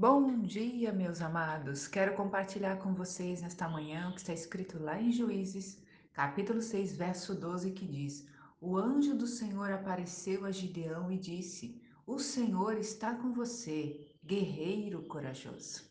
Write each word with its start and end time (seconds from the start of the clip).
Bom 0.00 0.42
dia, 0.42 0.92
meus 0.92 1.20
amados. 1.20 1.88
Quero 1.88 2.14
compartilhar 2.14 2.76
com 2.76 2.94
vocês 2.94 3.42
nesta 3.42 3.68
manhã 3.68 4.08
o 4.08 4.12
que 4.12 4.20
está 4.20 4.32
escrito 4.32 4.80
lá 4.80 4.96
em 5.02 5.10
Juízes, 5.10 5.76
capítulo 6.12 6.62
6, 6.62 6.92
verso 6.92 7.34
12, 7.34 7.72
que 7.72 7.84
diz: 7.84 8.24
O 8.60 8.76
anjo 8.76 9.16
do 9.16 9.26
Senhor 9.26 9.72
apareceu 9.72 10.44
a 10.44 10.52
Gideão 10.52 11.10
e 11.10 11.18
disse: 11.18 11.82
O 12.06 12.16
Senhor 12.16 12.78
está 12.78 13.12
com 13.12 13.32
você, 13.32 14.06
guerreiro 14.24 15.02
corajoso. 15.02 15.82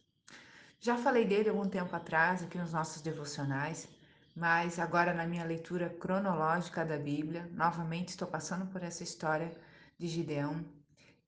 Já 0.79 0.97
falei 0.97 1.25
dele 1.25 1.49
algum 1.49 1.67
tempo 1.67 1.93
atrás 1.93 2.41
aqui 2.41 2.57
nos 2.57 2.71
nossos 2.71 3.01
devocionais, 3.01 3.89
mas 4.33 4.79
agora 4.79 5.13
na 5.13 5.27
minha 5.27 5.43
leitura 5.43 5.89
cronológica 5.89 6.85
da 6.85 6.97
Bíblia, 6.97 7.51
novamente 7.51 8.11
estou 8.11 8.29
passando 8.29 8.67
por 8.67 8.81
essa 8.83 9.03
história 9.03 9.51
de 9.99 10.07
Gideão 10.07 10.63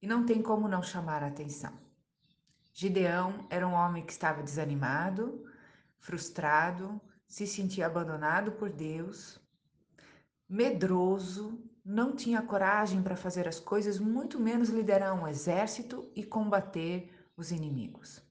e 0.02 0.08
não 0.08 0.26
tem 0.26 0.42
como 0.42 0.66
não 0.70 0.82
chamar 0.82 1.24
a 1.24 1.28
atenção. 1.28 1.89
Gideão 2.74 3.46
era 3.50 3.68
um 3.68 3.74
homem 3.74 4.06
que 4.06 4.12
estava 4.12 4.44
desanimado, 4.44 5.46
frustrado, 6.00 7.00
se 7.28 7.46
sentia 7.46 7.86
abandonado 7.86 8.54
por 8.54 8.70
Deus, 8.70 9.40
medroso, 10.48 11.62
não 11.86 12.16
tinha 12.16 12.42
coragem 12.42 13.02
para 13.04 13.16
fazer 13.16 13.48
as 13.48 13.60
coisas, 13.60 14.00
muito 14.00 14.40
menos 14.40 14.70
liderar 14.70 15.14
um 15.14 15.28
exército 15.28 16.10
e 16.16 16.24
combater 16.24 17.12
os 17.38 17.52
inimigos. 17.52 18.22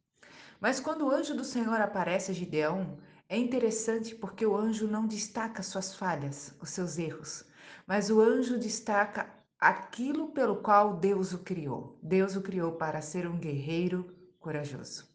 Mas 0.60 0.80
quando 0.80 1.06
o 1.06 1.10
anjo 1.10 1.36
do 1.36 1.44
Senhor 1.44 1.80
aparece 1.80 2.32
a 2.32 2.34
Gideão, 2.34 2.98
é 3.28 3.36
interessante 3.36 4.14
porque 4.14 4.44
o 4.44 4.56
anjo 4.56 4.88
não 4.88 5.06
destaca 5.06 5.62
suas 5.62 5.94
falhas, 5.94 6.55
os 6.60 6.70
seus 6.70 6.98
erros, 6.98 7.44
mas 7.86 8.10
o 8.10 8.20
anjo 8.20 8.58
destaca 8.58 9.32
aquilo 9.60 10.28
pelo 10.28 10.56
qual 10.56 10.96
Deus 10.96 11.32
o 11.32 11.38
criou. 11.38 11.98
Deus 12.02 12.36
o 12.36 12.41
criou 12.41 12.72
para 12.72 13.00
ser 13.00 13.27
um 13.27 13.38
guerreiro 13.38 14.17
corajoso. 14.38 15.09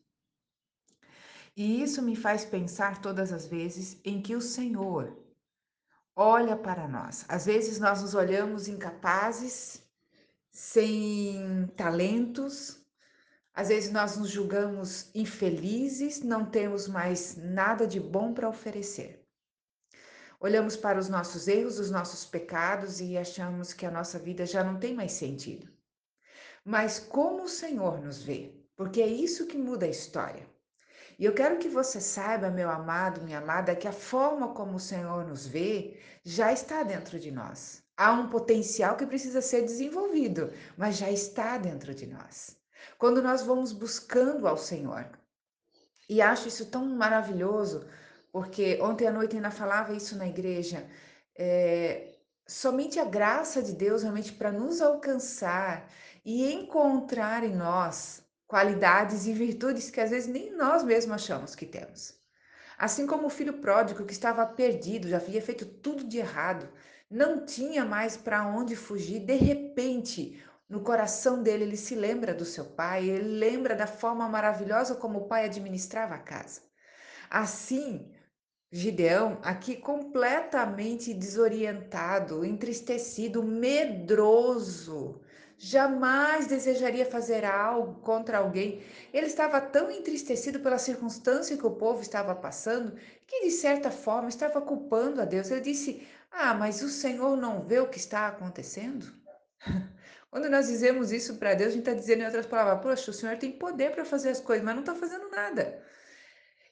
E 1.55 1.83
isso 1.83 2.01
me 2.01 2.15
faz 2.15 2.43
pensar 2.43 3.01
todas 3.01 3.31
as 3.31 3.45
vezes 3.45 3.97
em 4.03 4.21
que 4.21 4.35
o 4.35 4.41
Senhor 4.41 5.15
olha 6.15 6.55
para 6.55 6.87
nós. 6.87 7.25
Às 7.27 7.45
vezes 7.45 7.79
nós 7.79 8.01
nos 8.01 8.15
olhamos 8.15 8.67
incapazes, 8.67 9.83
sem 10.51 11.67
talentos, 11.75 12.83
às 13.53 13.67
vezes 13.67 13.91
nós 13.91 14.17
nos 14.17 14.29
julgamos 14.29 15.11
infelizes, 15.13 16.21
não 16.21 16.43
temos 16.45 16.87
mais 16.87 17.35
nada 17.35 17.85
de 17.85 17.99
bom 17.99 18.33
para 18.33 18.49
oferecer. 18.49 19.23
Olhamos 20.39 20.75
para 20.75 20.99
os 20.99 21.07
nossos 21.07 21.47
erros, 21.47 21.79
os 21.79 21.91
nossos 21.91 22.25
pecados 22.25 22.99
e 22.99 23.17
achamos 23.17 23.71
que 23.71 23.85
a 23.85 23.91
nossa 23.91 24.19
vida 24.19 24.45
já 24.45 24.63
não 24.63 24.79
tem 24.79 24.93
mais 24.93 25.13
sentido. 25.13 25.71
Mas 26.65 26.99
como 26.99 27.43
o 27.43 27.47
Senhor 27.47 28.01
nos 28.01 28.23
vê? 28.23 28.62
Porque 28.75 29.01
é 29.01 29.07
isso 29.07 29.47
que 29.47 29.57
muda 29.57 29.85
a 29.85 29.89
história. 29.89 30.47
E 31.19 31.25
eu 31.25 31.33
quero 31.33 31.59
que 31.59 31.69
você 31.69 32.01
saiba, 32.01 32.49
meu 32.49 32.69
amado, 32.69 33.21
minha 33.21 33.37
amada, 33.37 33.75
que 33.75 33.87
a 33.87 33.91
forma 33.91 34.53
como 34.53 34.77
o 34.77 34.79
Senhor 34.79 35.25
nos 35.25 35.45
vê 35.45 35.99
já 36.23 36.51
está 36.51 36.83
dentro 36.83 37.19
de 37.19 37.31
nós. 37.31 37.83
Há 37.95 38.11
um 38.11 38.29
potencial 38.29 38.97
que 38.97 39.05
precisa 39.05 39.41
ser 39.41 39.61
desenvolvido, 39.61 40.51
mas 40.75 40.97
já 40.97 41.11
está 41.11 41.57
dentro 41.57 41.93
de 41.93 42.07
nós 42.07 42.57
quando 42.97 43.21
nós 43.21 43.41
vamos 43.43 43.71
buscando 43.71 44.47
ao 44.47 44.57
Senhor. 44.57 45.09
E 46.07 46.21
acho 46.21 46.47
isso 46.47 46.69
tão 46.69 46.85
maravilhoso, 46.85 47.85
porque 48.31 48.79
ontem 48.81 49.07
à 49.07 49.11
noite 49.11 49.35
ainda 49.35 49.51
falava 49.51 49.93
isso 49.93 50.17
na 50.17 50.27
igreja. 50.27 50.89
É, 51.35 52.15
somente 52.47 52.99
a 52.99 53.05
graça 53.05 53.61
de 53.61 53.73
Deus 53.73 54.03
realmente 54.03 54.33
para 54.33 54.51
nos 54.51 54.81
alcançar 54.81 55.89
e 56.25 56.53
encontrar 56.53 57.43
em 57.43 57.55
nós 57.55 58.22
qualidades 58.53 59.25
e 59.25 59.33
virtudes 59.33 59.89
que 59.89 59.99
às 59.99 60.11
vezes 60.11 60.29
nem 60.29 60.55
nós 60.55 60.83
mesmos 60.83 61.15
achamos 61.15 61.55
que 61.55 61.65
temos. 61.65 62.13
Assim 62.77 63.07
como 63.07 63.25
o 63.25 63.29
filho 63.31 63.53
pródigo 63.53 64.05
que 64.05 64.13
estava 64.13 64.45
perdido, 64.45 65.09
já 65.09 65.17
havia 65.17 65.41
feito 65.41 65.65
tudo 65.65 66.03
de 66.03 66.19
errado, 66.19 66.69
não 67.09 67.47
tinha 67.47 67.83
mais 67.83 68.15
para 68.15 68.45
onde 68.45 68.75
fugir, 68.75 69.21
de 69.21 69.33
repente 69.33 70.39
no 70.69 70.81
coração 70.81 71.41
dele, 71.41 71.63
ele 71.63 71.75
se 71.75 71.95
lembra 71.95 72.31
do 72.31 72.45
seu 72.45 72.65
pai, 72.65 73.09
ele 73.09 73.39
lembra 73.39 73.75
da 73.75 73.87
forma 73.87 74.29
maravilhosa 74.29 74.93
como 74.93 75.21
o 75.21 75.27
pai 75.27 75.45
administrava 75.45 76.13
a 76.13 76.19
casa. 76.19 76.61
Assim, 77.31 78.13
Gideão, 78.71 79.39
aqui 79.41 79.75
completamente 79.77 81.11
desorientado, 81.11 82.45
entristecido, 82.45 83.41
medroso, 83.41 85.22
jamais 85.63 86.45
desejaria 86.45 87.05
fazer 87.05 87.45
algo 87.45 88.01
contra 88.01 88.39
alguém. 88.39 88.83
Ele 89.13 89.27
estava 89.27 89.61
tão 89.61 89.89
entristecido 89.89 90.59
pela 90.59 90.77
circunstância 90.77 91.57
que 91.57 91.65
o 91.65 91.71
povo 91.71 92.01
estava 92.01 92.35
passando, 92.35 92.97
que 93.25 93.45
de 93.45 93.51
certa 93.51 93.89
forma 93.89 94.27
estava 94.27 94.61
culpando 94.61 95.21
a 95.21 95.25
Deus. 95.25 95.49
Ele 95.49 95.61
disse: 95.61 96.05
Ah, 96.29 96.53
mas 96.53 96.81
o 96.81 96.89
Senhor 96.89 97.37
não 97.37 97.61
vê 97.61 97.79
o 97.79 97.89
que 97.89 97.97
está 97.97 98.27
acontecendo? 98.27 99.13
Quando 100.29 100.49
nós 100.49 100.67
dizemos 100.67 101.11
isso 101.13 101.35
para 101.35 101.53
Deus, 101.53 101.69
a 101.69 101.75
gente 101.75 101.87
está 101.87 101.93
dizendo 101.93 102.23
em 102.23 102.25
outras 102.25 102.45
palavras: 102.45 102.83
Poxa, 102.83 103.11
o 103.11 103.13
Senhor 103.13 103.37
tem 103.37 103.51
poder 103.53 103.91
para 103.91 104.03
fazer 104.03 104.31
as 104.31 104.41
coisas, 104.41 104.65
mas 104.65 104.75
não 104.75 104.81
está 104.81 104.95
fazendo 104.95 105.29
nada. 105.29 105.81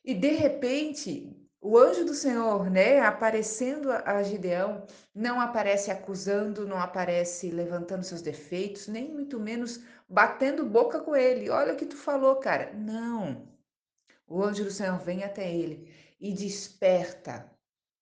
E 0.04 0.14
de 0.14 0.32
repente, 0.32 1.41
o 1.62 1.78
anjo 1.78 2.04
do 2.04 2.16
Senhor, 2.16 2.72
né, 2.72 3.00
aparecendo 3.02 3.92
a 3.92 4.24
Gideão, 4.24 4.84
não 5.14 5.40
aparece 5.40 5.92
acusando, 5.92 6.68
não 6.68 6.78
aparece 6.78 7.52
levantando 7.52 8.04
seus 8.04 8.22
defeitos, 8.22 8.88
nem 8.88 9.08
muito 9.08 9.40
menos 9.40 9.80
batendo 10.10 10.66
boca 10.66 11.00
com 11.00 11.16
ele. 11.16 11.52
Olha 11.52 11.74
o 11.74 11.78
que 11.78 11.86
tu 11.86 11.96
falou, 11.96 12.36
cara. 12.38 12.74
Não. 12.74 13.48
O 14.28 14.44
anjo 14.44 14.64
do 14.64 14.72
Senhor 14.72 14.98
vem 15.00 15.24
até 15.24 15.54
ele 15.54 15.94
e 16.20 16.34
desperta 16.34 17.48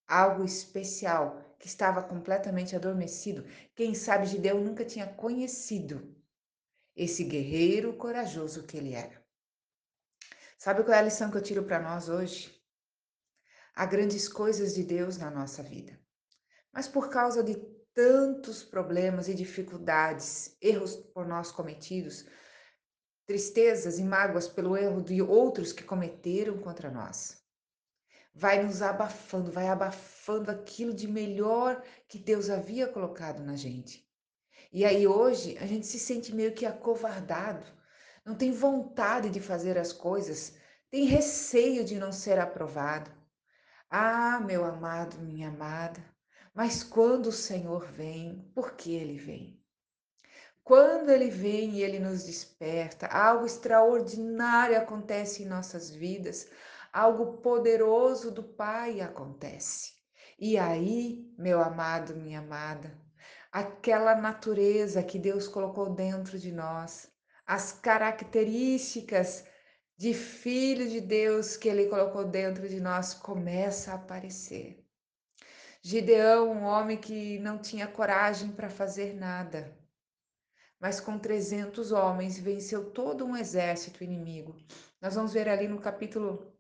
algo 0.07 0.45
especial 0.45 1.41
que 1.59 1.67
estava 1.67 2.01
completamente 2.01 2.75
adormecido. 2.75 3.45
Quem 3.75 3.93
sabe 3.93 4.25
Gideão 4.25 4.61
nunca 4.61 4.85
tinha 4.85 5.05
conhecido 5.05 6.15
esse 6.95 7.25
guerreiro 7.25 7.93
corajoso 7.93 8.63
que 8.63 8.77
ele 8.77 8.93
era. 8.93 9.21
Sabe 10.57 10.83
qual 10.83 10.95
é 10.95 10.99
a 10.99 11.03
lição 11.03 11.29
que 11.29 11.37
eu 11.37 11.43
tiro 11.43 11.63
para 11.63 11.79
nós 11.79 12.07
hoje? 12.07 12.58
Há 13.79 13.85
grandes 13.85 14.27
coisas 14.27 14.75
de 14.75 14.83
Deus 14.83 15.17
na 15.17 15.31
nossa 15.31 15.63
vida, 15.63 15.97
mas 16.69 16.85
por 16.85 17.07
causa 17.07 17.41
de 17.41 17.55
tantos 17.93 18.61
problemas 18.61 19.29
e 19.29 19.33
dificuldades, 19.33 20.53
erros 20.61 20.97
por 20.97 21.25
nós 21.25 21.49
cometidos, 21.49 22.25
tristezas 23.25 23.97
e 23.97 24.03
mágoas 24.03 24.49
pelo 24.49 24.75
erro 24.75 25.01
de 25.01 25.21
outros 25.21 25.71
que 25.71 25.81
cometeram 25.81 26.57
contra 26.57 26.91
nós, 26.91 27.41
vai 28.33 28.61
nos 28.61 28.81
abafando, 28.81 29.49
vai 29.49 29.69
abafando 29.69 30.51
aquilo 30.51 30.93
de 30.93 31.07
melhor 31.07 31.81
que 32.05 32.19
Deus 32.19 32.49
havia 32.49 32.85
colocado 32.85 33.41
na 33.45 33.55
gente. 33.55 34.05
E 34.73 34.83
aí 34.83 35.07
hoje 35.07 35.57
a 35.57 35.65
gente 35.65 35.87
se 35.87 35.99
sente 35.99 36.35
meio 36.35 36.53
que 36.53 36.65
acovardado, 36.65 37.65
não 38.25 38.35
tem 38.35 38.51
vontade 38.51 39.29
de 39.29 39.39
fazer 39.39 39.77
as 39.77 39.93
coisas, 39.93 40.53
tem 40.91 41.05
receio 41.05 41.85
de 41.85 41.97
não 41.97 42.11
ser 42.11 42.39
aprovado. 42.39 43.17
Ah, 43.89 44.39
meu 44.39 44.65
amado, 44.65 45.19
minha 45.19 45.49
amada, 45.49 46.03
mas 46.53 46.83
quando 46.83 47.27
o 47.27 47.31
Senhor 47.31 47.85
vem, 47.91 48.49
por 48.53 48.73
que 48.73 48.95
ele 48.95 49.17
vem? 49.17 49.59
Quando 50.63 51.09
ele 51.09 51.29
vem 51.29 51.71
e 51.71 51.83
ele 51.83 51.99
nos 51.99 52.23
desperta, 52.23 53.07
algo 53.07 53.45
extraordinário 53.45 54.77
acontece 54.77 55.43
em 55.43 55.47
nossas 55.47 55.89
vidas 55.89 56.47
algo 56.91 57.37
poderoso 57.37 58.31
do 58.31 58.43
Pai 58.43 59.01
acontece. 59.01 59.93
E 60.37 60.57
aí, 60.57 61.31
meu 61.37 61.61
amado, 61.61 62.15
minha 62.15 62.39
amada, 62.39 62.97
aquela 63.51 64.15
natureza 64.15 65.03
que 65.03 65.19
Deus 65.19 65.47
colocou 65.47 65.93
dentro 65.93 66.37
de 66.39 66.51
nós, 66.51 67.11
as 67.45 67.71
características 67.71 69.43
de 69.99 70.13
filho 70.13 70.87
de 70.87 71.01
Deus 71.01 71.57
que 71.57 71.67
ele 71.67 71.89
colocou 71.89 72.23
dentro 72.23 72.69
de 72.69 72.79
nós 72.79 73.13
começa 73.13 73.91
a 73.91 73.95
aparecer. 73.95 74.81
Gideão, 75.81 76.53
um 76.53 76.63
homem 76.63 76.95
que 76.95 77.37
não 77.39 77.57
tinha 77.57 77.85
coragem 77.85 78.49
para 78.49 78.69
fazer 78.69 79.13
nada, 79.13 79.77
mas 80.79 81.01
com 81.01 81.19
300 81.19 81.91
homens 81.91 82.39
venceu 82.39 82.91
todo 82.91 83.25
um 83.25 83.35
exército 83.35 84.01
inimigo. 84.01 84.55
Nós 85.01 85.15
vamos 85.15 85.33
ver 85.33 85.49
ali 85.49 85.67
no 85.67 85.81
capítulo 85.81 86.55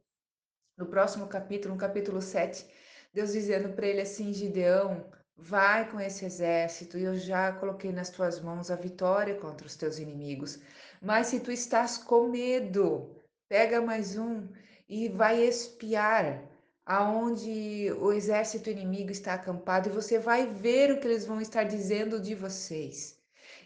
no 0.77 0.87
próximo 0.87 1.25
capítulo, 1.25 1.75
no 1.75 1.79
capítulo 1.79 2.21
7, 2.21 2.67
Deus 3.13 3.31
dizendo 3.31 3.69
para 3.69 3.87
ele 3.87 4.01
assim: 4.01 4.33
Gideão, 4.33 5.09
vai 5.37 5.89
com 5.89 5.97
esse 5.97 6.25
exército, 6.25 6.97
e 6.97 7.05
eu 7.05 7.15
já 7.15 7.53
coloquei 7.53 7.93
nas 7.93 8.09
tuas 8.09 8.41
mãos 8.41 8.69
a 8.69 8.75
vitória 8.75 9.35
contra 9.35 9.65
os 9.65 9.77
teus 9.77 9.97
inimigos. 9.97 10.59
Mas 11.01 11.27
se 11.27 11.39
tu 11.39 11.53
estás 11.53 11.97
com 11.97 12.27
medo, 12.27 13.15
pega 13.49 13.81
mais 13.81 14.15
um 14.15 14.47
e 14.87 15.09
vai 15.09 15.43
espiar 15.43 16.43
aonde 16.85 17.91
o 17.99 18.13
exército 18.13 18.69
inimigo 18.69 19.11
está 19.11 19.33
acampado 19.33 19.89
e 19.89 19.91
você 19.91 20.19
vai 20.19 20.45
ver 20.45 20.91
o 20.91 20.99
que 20.99 21.07
eles 21.07 21.25
vão 21.25 21.41
estar 21.41 21.63
dizendo 21.63 22.19
de 22.19 22.35
vocês. 22.35 23.17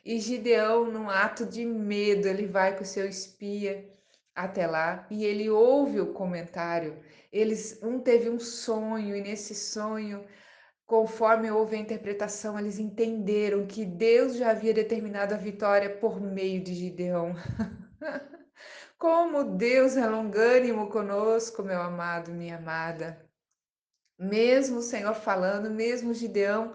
E 0.05 0.19
Gideão, 0.19 0.89
num 0.89 1.09
ato 1.09 1.45
de 1.45 1.65
medo, 1.65 2.27
ele 2.27 2.47
vai 2.47 2.77
com 2.77 2.85
seu 2.85 3.07
espia 3.07 3.89
até 4.33 4.65
lá 4.65 5.05
e 5.11 5.25
ele 5.25 5.49
ouve 5.49 5.99
o 5.99 6.13
comentário. 6.13 6.97
Eles, 7.31 7.79
um 7.83 7.99
teve 7.99 8.29
um 8.29 8.39
sonho 8.39 9.15
e 9.15 9.21
nesse 9.21 9.53
sonho, 9.53 10.25
conforme 10.85 11.51
houve 11.51 11.75
a 11.75 11.79
interpretação, 11.79 12.57
eles 12.57 12.79
entenderam 12.79 13.65
que 13.65 13.85
Deus 13.85 14.35
já 14.35 14.51
havia 14.51 14.73
determinado 14.73 15.33
a 15.33 15.37
vitória 15.37 15.89
por 15.89 16.21
meio 16.21 16.63
de 16.63 16.73
Gideão. 16.73 17.35
Como 19.03 19.43
Deus 19.43 19.97
é 19.97 20.07
longânimo 20.07 20.89
conosco, 20.89 21.61
meu 21.61 21.81
amado, 21.81 22.31
minha 22.31 22.55
amada. 22.55 23.29
Mesmo 24.17 24.77
o 24.77 24.81
Senhor 24.81 25.13
falando, 25.13 25.69
mesmo 25.69 26.13
Gideão 26.13 26.73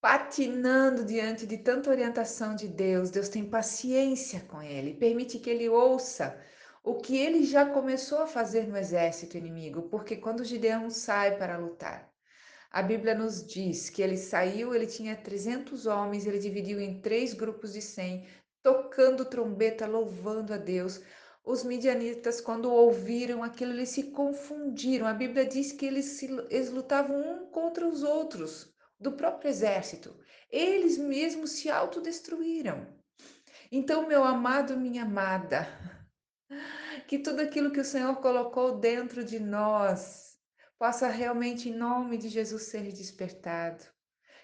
patinando 0.00 1.04
diante 1.04 1.46
de 1.46 1.58
tanta 1.58 1.90
orientação 1.90 2.54
de 2.56 2.66
Deus, 2.66 3.10
Deus 3.10 3.28
tem 3.28 3.44
paciência 3.44 4.40
com 4.48 4.62
ele, 4.62 4.94
permite 4.94 5.38
que 5.38 5.50
ele 5.50 5.68
ouça 5.68 6.42
o 6.82 6.94
que 6.94 7.18
ele 7.18 7.44
já 7.44 7.66
começou 7.66 8.22
a 8.22 8.26
fazer 8.26 8.66
no 8.66 8.78
exército 8.78 9.36
inimigo, 9.36 9.90
porque 9.90 10.16
quando 10.16 10.46
Gideão 10.46 10.88
sai 10.88 11.36
para 11.36 11.58
lutar, 11.58 12.10
a 12.70 12.82
Bíblia 12.82 13.14
nos 13.14 13.46
diz 13.46 13.90
que 13.90 14.00
ele 14.00 14.16
saiu, 14.16 14.74
ele 14.74 14.86
tinha 14.86 15.14
300 15.14 15.84
homens, 15.84 16.24
ele 16.24 16.38
dividiu 16.38 16.80
em 16.80 17.02
três 17.02 17.34
grupos 17.34 17.74
de 17.74 17.82
100, 17.82 18.26
tocando 18.62 19.26
trombeta, 19.26 19.86
louvando 19.86 20.54
a 20.54 20.56
Deus. 20.56 21.02
Os 21.44 21.64
midianitas, 21.64 22.40
quando 22.40 22.70
ouviram 22.70 23.42
aquilo, 23.42 23.72
eles 23.72 23.88
se 23.88 24.04
confundiram. 24.04 25.06
A 25.06 25.12
Bíblia 25.12 25.44
diz 25.44 25.72
que 25.72 25.84
eles, 25.84 26.04
se, 26.04 26.26
eles 26.50 26.70
lutavam 26.70 27.20
um 27.20 27.46
contra 27.46 27.86
os 27.86 28.04
outros 28.04 28.72
do 28.98 29.12
próprio 29.12 29.48
exército. 29.48 30.16
Eles 30.48 30.96
mesmos 30.96 31.50
se 31.52 31.68
autodestruíram. 31.68 32.86
Então, 33.72 34.06
meu 34.06 34.22
amado, 34.22 34.76
minha 34.76 35.02
amada, 35.02 35.66
que 37.08 37.18
tudo 37.18 37.40
aquilo 37.40 37.72
que 37.72 37.80
o 37.80 37.84
Senhor 37.84 38.14
colocou 38.20 38.78
dentro 38.78 39.24
de 39.24 39.40
nós 39.40 40.38
possa 40.78 41.08
realmente, 41.08 41.68
em 41.68 41.74
nome 41.74 42.18
de 42.18 42.28
Jesus, 42.28 42.64
ser 42.64 42.92
despertado. 42.92 43.84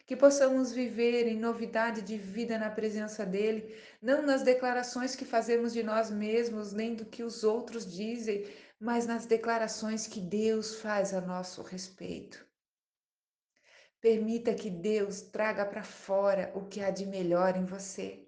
Que 0.09 0.17
possamos 0.17 0.73
viver 0.73 1.27
em 1.27 1.39
novidade 1.39 2.01
de 2.01 2.17
vida 2.17 2.59
na 2.59 2.71
presença 2.71 3.27
dEle, 3.27 3.77
não 4.01 4.23
nas 4.23 4.43
declarações 4.43 5.15
que 5.15 5.27
fazemos 5.27 5.75
de 5.75 5.83
nós 5.83 6.11
mesmos, 6.11 6.73
nem 6.73 6.95
do 6.95 7.05
que 7.05 7.23
os 7.23 7.45
outros 7.45 7.85
dizem, 7.85 8.49
mas 8.81 9.07
nas 9.07 9.27
declarações 9.27 10.07
que 10.07 10.19
Deus 10.19 10.81
faz 10.81 11.13
a 11.13 11.21
nosso 11.21 11.61
respeito. 11.61 12.43
Permita 14.01 14.55
que 14.55 14.71
Deus 14.71 15.21
traga 15.21 15.67
para 15.67 15.83
fora 15.83 16.51
o 16.55 16.65
que 16.65 16.81
há 16.81 16.89
de 16.89 17.05
melhor 17.05 17.55
em 17.55 17.67
você, 17.67 18.27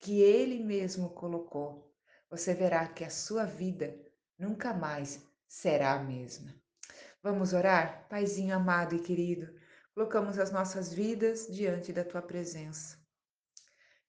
que 0.00 0.20
Ele 0.20 0.58
mesmo 0.58 1.10
colocou. 1.10 1.94
Você 2.30 2.52
verá 2.52 2.88
que 2.88 3.04
a 3.04 3.10
sua 3.10 3.44
vida 3.44 3.96
nunca 4.36 4.74
mais 4.74 5.24
será 5.46 5.92
a 5.92 6.02
mesma. 6.02 6.52
Vamos 7.22 7.52
orar? 7.52 8.08
Paizinho 8.08 8.56
amado 8.56 8.96
e 8.96 8.98
querido, 8.98 9.61
colocamos 9.94 10.38
as 10.38 10.50
nossas 10.50 10.92
vidas 10.92 11.46
diante 11.48 11.92
da 11.92 12.04
tua 12.04 12.22
presença. 12.22 12.98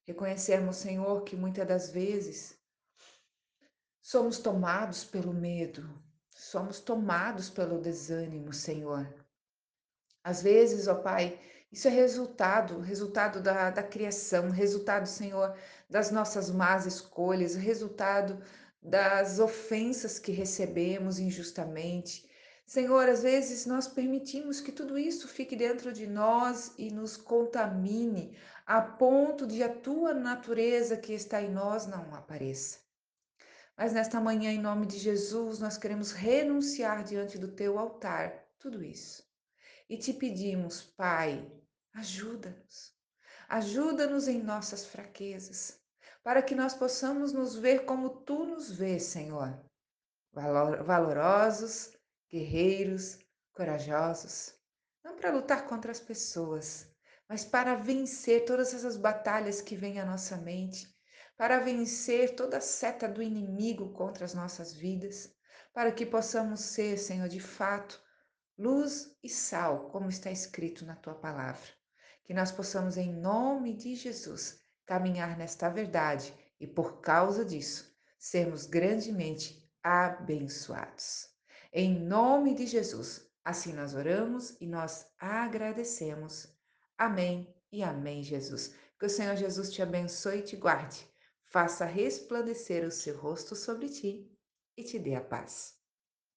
Reconhecermos, 0.05 0.77
Senhor, 0.77 1.23
que 1.23 1.35
muitas 1.35 1.67
das 1.67 1.89
vezes 1.89 2.57
somos 4.01 4.37
tomados 4.37 5.03
pelo 5.03 5.33
medo, 5.33 5.89
somos 6.29 6.79
tomados 6.79 7.49
pelo 7.49 7.79
desânimo, 7.79 8.53
Senhor. 8.53 9.13
Às 10.23 10.41
vezes, 10.41 10.87
ó 10.87 10.95
Pai, 10.95 11.39
isso 11.71 11.87
é 11.87 11.91
resultado, 11.91 12.79
resultado 12.79 13.41
da, 13.41 13.69
da 13.69 13.83
criação, 13.83 14.49
resultado, 14.51 15.07
Senhor, 15.07 15.57
das 15.89 16.11
nossas 16.11 16.49
más 16.49 16.85
escolhas, 16.85 17.55
resultado 17.55 18.41
das 18.81 19.39
ofensas 19.39 20.19
que 20.19 20.31
recebemos 20.31 21.17
injustamente. 21.17 22.29
Senhor, 22.73 23.07
às 23.07 23.21
vezes 23.21 23.67
nós 23.67 23.87
permitimos 23.87 24.59
que 24.59 24.71
tudo 24.71 24.97
isso 24.97 25.27
fique 25.27 25.55
dentro 25.55 25.93
de 25.93 26.07
nós 26.07 26.73
e 26.75 26.89
nos 26.89 27.15
contamine 27.15 28.35
a 28.65 28.81
ponto 28.81 29.45
de 29.45 29.61
a 29.61 29.69
tua 29.69 30.11
natureza 30.11 30.97
que 30.97 31.13
está 31.13 31.39
em 31.39 31.51
nós 31.51 31.85
não 31.85 32.15
apareça. 32.15 32.79
Mas 33.77 33.93
nesta 33.93 34.19
manhã, 34.19 34.49
em 34.51 34.59
nome 34.59 34.87
de 34.87 34.97
Jesus, 34.97 35.59
nós 35.59 35.77
queremos 35.77 36.11
renunciar 36.13 37.03
diante 37.03 37.37
do 37.37 37.51
teu 37.51 37.77
altar 37.77 38.43
tudo 38.57 38.83
isso 38.83 39.23
e 39.87 39.95
te 39.95 40.11
pedimos, 40.11 40.81
Pai, 40.81 41.47
ajuda-nos. 41.93 42.91
Ajuda-nos 43.49 44.27
em 44.27 44.41
nossas 44.41 44.83
fraquezas, 44.83 45.79
para 46.23 46.41
que 46.41 46.55
nós 46.55 46.73
possamos 46.73 47.33
nos 47.33 47.55
ver 47.55 47.85
como 47.85 48.09
tu 48.09 48.47
nos 48.47 48.71
vês, 48.71 49.03
Senhor. 49.03 49.63
valorosos, 50.33 51.93
guerreiros, 52.33 53.19
corajosos, 53.51 54.55
não 55.03 55.15
para 55.15 55.31
lutar 55.31 55.67
contra 55.67 55.91
as 55.91 55.99
pessoas, 55.99 56.87
mas 57.29 57.45
para 57.45 57.75
vencer 57.75 58.43
todas 58.43 58.73
essas 58.73 58.97
batalhas 58.97 59.61
que 59.61 59.75
vêm 59.75 59.99
à 59.99 60.05
nossa 60.05 60.35
mente, 60.37 60.91
para 61.37 61.59
vencer 61.59 62.35
toda 62.35 62.57
a 62.57 62.61
seta 62.61 63.07
do 63.07 63.21
inimigo 63.21 63.93
contra 63.93 64.25
as 64.25 64.33
nossas 64.33 64.73
vidas, 64.73 65.31
para 65.71 65.91
que 65.91 66.07
possamos 66.07 66.61
ser, 66.61 66.97
Senhor, 66.97 67.29
de 67.29 67.39
fato, 67.39 68.01
luz 68.57 69.15
e 69.21 69.29
sal, 69.29 69.91
como 69.91 70.09
está 70.09 70.31
escrito 70.31 70.83
na 70.87 70.95
tua 70.95 71.13
palavra. 71.13 71.69
Que 72.23 72.33
nós 72.33 72.51
possamos, 72.51 72.97
em 72.97 73.13
nome 73.13 73.75
de 73.75 73.93
Jesus, 73.93 74.59
caminhar 74.87 75.37
nesta 75.37 75.69
verdade 75.69 76.33
e, 76.59 76.65
por 76.65 76.99
causa 76.99 77.45
disso, 77.45 77.95
sermos 78.17 78.65
grandemente 78.65 79.71
abençoados. 79.83 81.32
Em 81.75 81.99
nome 81.99 82.53
de 82.53 82.67
Jesus, 82.67 83.27
assim 83.43 83.73
nós 83.73 83.95
oramos 83.95 84.55
e 84.61 84.67
nós 84.67 85.07
agradecemos. 85.17 86.47
Amém 86.95 87.51
e 87.71 87.81
amém, 87.81 88.21
Jesus. 88.21 88.75
Que 88.99 89.07
o 89.07 89.09
Senhor 89.09 89.35
Jesus 89.35 89.71
te 89.71 89.81
abençoe 89.81 90.37
e 90.37 90.43
te 90.43 90.55
guarde, 90.55 91.09
faça 91.45 91.83
resplandecer 91.83 92.85
o 92.85 92.91
seu 92.91 93.17
rosto 93.17 93.55
sobre 93.55 93.89
ti 93.89 94.31
e 94.77 94.83
te 94.83 94.99
dê 94.99 95.15
a 95.15 95.21
paz. 95.21 95.82